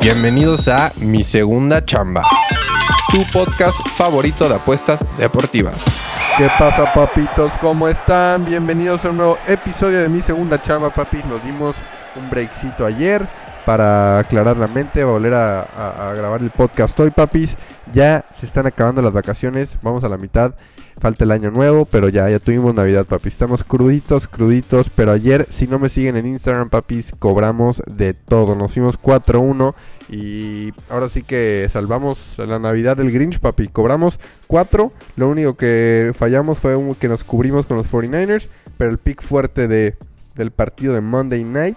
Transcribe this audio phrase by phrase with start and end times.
[0.00, 2.22] Bienvenidos a Mi Segunda Chamba,
[3.10, 5.74] tu podcast favorito de apuestas deportivas.
[6.36, 7.52] ¿Qué pasa, papitos?
[7.60, 8.44] ¿Cómo están?
[8.44, 11.24] Bienvenidos a un nuevo episodio de Mi Segunda Chamba, papis.
[11.24, 11.76] Nos dimos
[12.14, 13.26] un breakcito ayer
[13.68, 17.58] para aclarar la mente, volver a, a- a grabar el podcast hoy, papis.
[17.92, 20.54] Ya se están acabando las vacaciones, vamos a la mitad.
[20.98, 23.34] Falta el año nuevo, pero ya, ya tuvimos Navidad, papis.
[23.34, 24.88] Estamos cruditos, cruditos.
[24.88, 28.54] Pero ayer, si no me siguen en Instagram, papis, cobramos de todo.
[28.54, 29.74] Nos fuimos 4-1
[30.08, 33.68] y ahora sí que salvamos la Navidad del Grinch, papi.
[33.68, 34.90] Cobramos 4.
[35.16, 38.48] Lo único que fallamos fue que nos cubrimos con los 49ers.
[38.78, 39.94] Pero el pick fuerte de,
[40.36, 41.76] del partido de Monday Night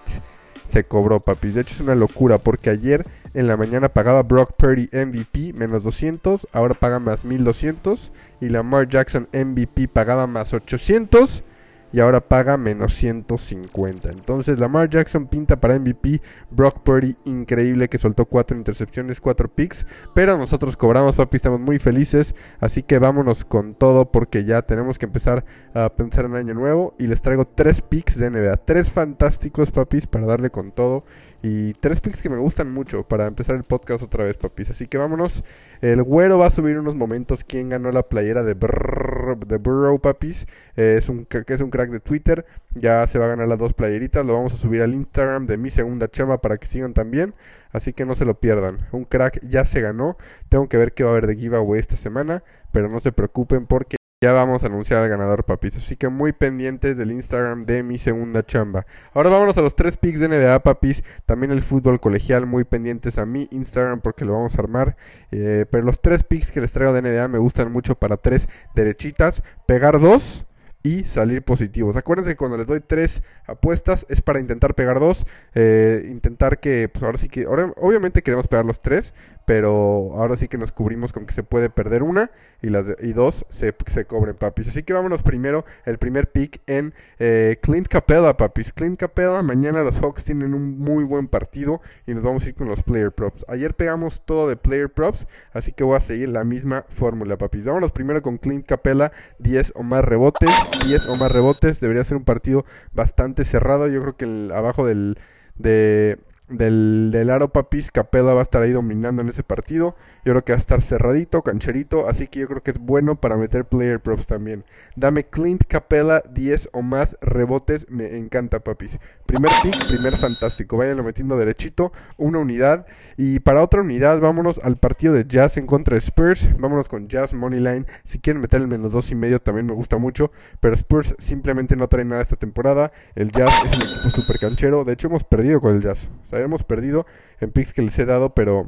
[0.64, 1.54] se cobró, papis.
[1.54, 5.84] De hecho, es una locura porque ayer en la mañana pagaba Brock Purdy MVP menos
[5.84, 6.48] 200.
[6.52, 8.12] Ahora paga más 1200.
[8.40, 11.44] Y Lamar Jackson MVP pagaba más 800
[11.92, 14.10] y ahora paga menos 150.
[14.10, 19.86] Entonces Lamar Jackson pinta para MVP, Brock Purdy increíble que soltó 4 intercepciones, 4 picks,
[20.14, 24.98] pero nosotros cobramos papi, estamos muy felices, así que vámonos con todo porque ya tenemos
[24.98, 26.94] que empezar a pensar en año nuevo.
[26.98, 31.04] Y les traigo 3 picks de NBA, 3 fantásticos papis para darle con todo.
[31.44, 34.86] Y 3 picks que me gustan mucho para empezar el podcast otra vez papis, así
[34.86, 35.42] que vámonos.
[35.80, 37.42] El güero va a subir unos momentos.
[37.44, 40.46] Quién ganó la playera de, Brrr- de Burrow, papis.
[40.76, 42.44] Eh, es, un, que es un crack de Twitter.
[42.74, 44.26] Ya se va a ganar las dos playeritas.
[44.26, 47.34] Lo vamos a subir al Instagram de mi segunda chamba para que sigan también.
[47.72, 48.86] Así que no se lo pierdan.
[48.92, 50.16] Un crack ya se ganó.
[50.48, 52.42] Tengo que ver qué va a haber de giveaway esta semana.
[52.72, 55.76] Pero no se preocupen porque ya vamos a anunciar al ganador, papis.
[55.78, 58.86] Así que muy pendientes del Instagram de mi segunda chamba.
[59.14, 61.02] Ahora vámonos a los tres picks de NBA, papis.
[61.26, 64.96] También el fútbol colegial, muy pendientes a mi Instagram porque lo vamos a armar.
[65.32, 68.48] Eh, pero los tres picks que les traigo de NBA me gustan mucho para tres
[68.76, 69.42] derechitas.
[69.66, 70.46] Pegar dos
[70.84, 71.96] y salir positivos.
[71.96, 75.26] Acuérdense que cuando les doy tres apuestas es para intentar pegar dos.
[75.54, 79.14] eh, intentar que, pues ahora sí que, ahora, obviamente queremos pegar los tres,
[79.46, 82.30] pero ahora sí que nos cubrimos con que se puede perder una
[82.60, 84.68] y las y dos se, se cobren, papis.
[84.68, 88.72] Así que vámonos primero, el primer pick en eh, Clint Capella, papis.
[88.72, 92.54] Clint Capella, mañana los Hawks tienen un muy buen partido y nos vamos a ir
[92.54, 93.44] con los player props.
[93.48, 97.64] Ayer pegamos todo de player props, así que voy a seguir la misma fórmula, papis.
[97.64, 100.50] Vámonos primero con Clint Capella, 10 o más rebotes,
[100.86, 101.80] 10 o más rebotes.
[101.80, 103.88] Debería ser un partido bastante cerrado.
[103.88, 105.18] Yo creo que el- abajo del,
[105.56, 109.96] de, del, del aro papis, Capela va a estar ahí dominando en ese partido.
[110.24, 112.08] Yo creo que va a estar cerradito, cancherito.
[112.08, 114.64] Así que yo creo que es bueno para meter player props también.
[114.96, 117.86] Dame Clint Capela 10 o más rebotes.
[117.88, 119.00] Me encanta, papis.
[119.26, 120.76] Primer pick, primer fantástico.
[120.76, 121.92] Váyanlo metiendo derechito.
[122.18, 122.86] Una unidad.
[123.16, 126.50] Y para otra unidad, vámonos al partido de Jazz en contra de Spurs.
[126.58, 127.86] Vámonos con Jazz Moneyline.
[128.04, 130.30] Si quieren meter el menos dos y medio, también me gusta mucho.
[130.60, 132.92] Pero Spurs simplemente no trae nada esta temporada.
[133.14, 134.84] El Jazz es un equipo súper canchero.
[134.84, 136.10] De hecho, hemos perdido con el Jazz.
[136.32, 137.06] Hemos perdido
[137.40, 138.66] en picks que les he dado, pero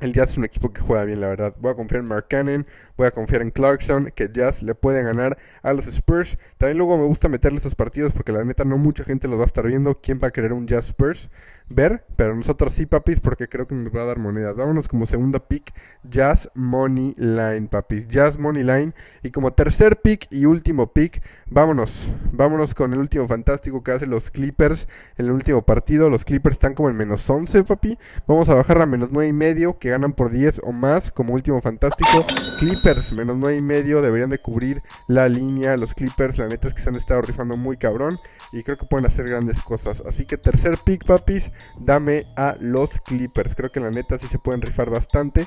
[0.00, 1.54] el Jazz es un equipo que juega bien, la verdad.
[1.60, 2.66] Voy a confiar en Mark Cannon,
[2.96, 6.38] voy a confiar en Clarkson, que Jazz le puede ganar a los Spurs.
[6.56, 9.42] También luego me gusta meterle esos partidos porque la neta no mucha gente los va
[9.42, 10.00] a estar viendo.
[10.00, 11.30] ¿Quién va a querer un Jazz Spurs?
[11.70, 14.56] Ver, pero nosotros sí, papis, porque creo que nos va a dar monedas.
[14.56, 18.08] Vámonos como segunda pick, Jazz Money Line, papis.
[18.08, 18.94] Jazz Money Line.
[19.22, 22.10] Y como tercer pick y último pick, vámonos.
[22.32, 24.88] Vámonos con el último fantástico que hacen los Clippers
[25.18, 26.08] en el último partido.
[26.08, 27.98] Los Clippers están como en menos 11, papi.
[28.26, 31.34] Vamos a bajar a menos 9 y medio, que ganan por 10 o más como
[31.34, 32.26] último fantástico.
[32.58, 35.76] Clippers, menos 9 y medio, deberían de cubrir la línea.
[35.76, 38.18] Los Clippers, la neta es que se han estado rifando muy cabrón
[38.52, 40.02] y creo que pueden hacer grandes cosas.
[40.06, 43.54] Así que tercer pick, papis, dame a los Clippers.
[43.54, 45.46] Creo que la neta sí se pueden rifar bastante.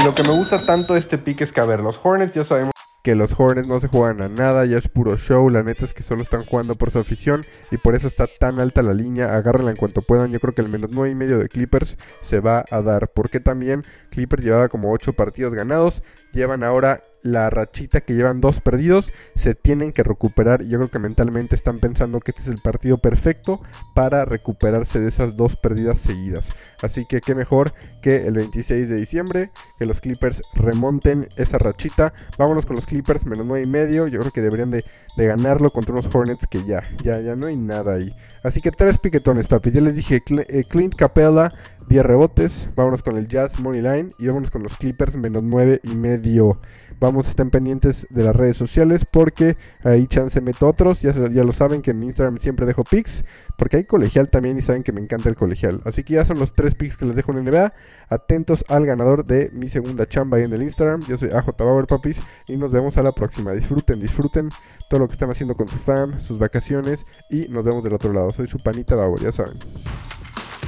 [0.00, 2.34] Y lo que me gusta tanto de este pick es que, a ver, los Hornets
[2.34, 2.75] ya sabemos
[3.06, 5.48] que los Hornets no se juegan a nada, ya es puro show.
[5.48, 8.58] La neta es que solo están jugando por su afición y por eso está tan
[8.58, 9.36] alta la línea.
[9.36, 10.32] Agárrenla en cuanto puedan.
[10.32, 13.12] Yo creo que el menos 9 y medio de Clippers se va a dar.
[13.14, 16.02] Porque también Clippers llevaba como 8 partidos ganados.
[16.36, 19.10] Llevan ahora la rachita que llevan dos perdidos.
[19.34, 20.62] Se tienen que recuperar.
[20.64, 23.58] Yo creo que mentalmente están pensando que este es el partido perfecto
[23.94, 26.52] para recuperarse de esas dos pérdidas seguidas.
[26.82, 27.72] Así que qué mejor
[28.02, 32.12] que el 26 de diciembre que los Clippers remonten esa rachita.
[32.36, 34.06] Vámonos con los Clippers menos 9 y medio.
[34.06, 34.84] Yo creo que deberían de,
[35.16, 38.14] ganarlo contra unos Hornets que ya, ya, ya no hay nada ahí.
[38.42, 39.70] Así que tres piquetones, papi.
[39.70, 41.50] Ya les dije, eh, Clint Capella
[41.88, 42.68] 10 rebotes.
[42.74, 46.58] Vámonos con el Jazz Money Line y vámonos con los Clippers menos 9 y medio.
[46.98, 51.02] Vamos, estén pendientes de las redes sociales porque ahí chance meto otros.
[51.02, 53.24] Ya, ya lo saben que en Instagram siempre dejo pics
[53.58, 55.80] porque hay colegial también y saben que me encanta el colegial.
[55.84, 57.72] Así que ya son los tres pics que les dejo en NBA.
[58.08, 61.02] Atentos al ganador de mi segunda chamba ahí en el Instagram.
[61.06, 63.52] Yo soy AJ Bauer Papis y nos vemos a la próxima.
[63.52, 64.48] Disfruten, disfruten
[64.88, 68.12] todo lo que están haciendo con su fam, sus vacaciones y nos vemos del otro
[68.12, 68.32] lado.
[68.32, 69.58] Soy su panita Bauer, ya saben.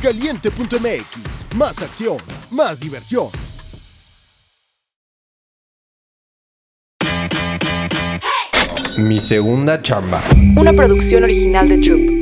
[0.01, 2.19] Caliente.mx, más acción,
[2.53, 3.27] más diversión.
[8.97, 10.23] Mi segunda chamba.
[10.57, 12.18] Una producción original de Troop.